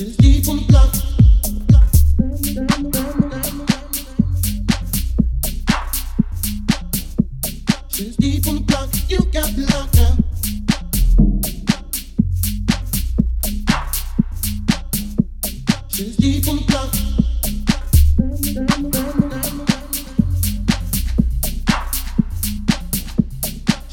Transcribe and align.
Just 0.00 0.29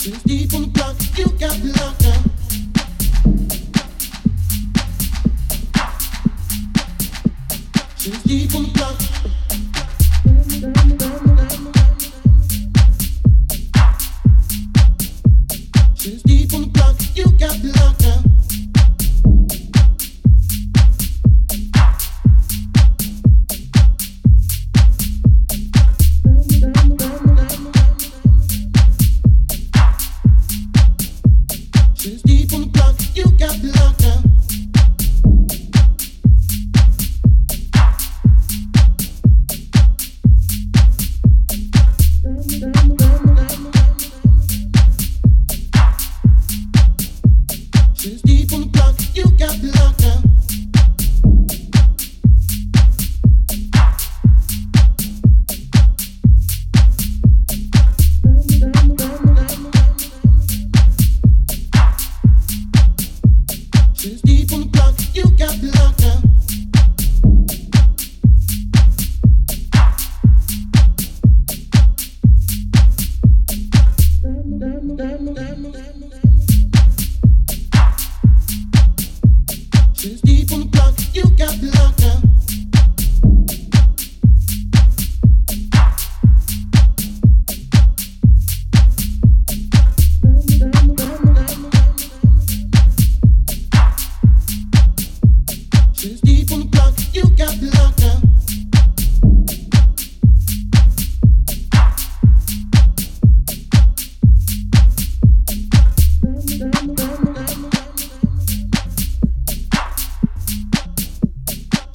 Deep 0.07 0.53
in 0.53 0.61
the 0.61 0.67
block, 0.67 0.95
you 1.17 1.25
got 1.37 1.51
the 1.61 1.73
lock. 1.77 1.96
deep 48.15 48.53
in 48.53 48.71
the 48.71 48.76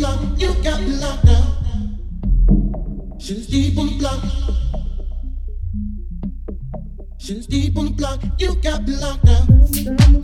love, 0.00 0.40
you 0.40 0.54
got 0.62 0.80
me 0.80 0.96
locked 0.96 1.26
down. 1.26 1.44
Shoes 3.18 3.46
deep 3.46 3.78
on 3.78 3.86
the 3.86 3.98
block. 3.98 4.24
Shoes 7.18 7.46
deep 7.46 7.76
on 7.78 7.86
the 7.86 7.90
block, 7.92 8.20
you 8.38 8.54
got 8.56 8.86
me 8.86 8.96
locked 8.96 9.24
down. 9.24 10.23